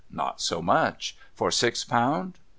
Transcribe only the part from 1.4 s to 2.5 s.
six pound?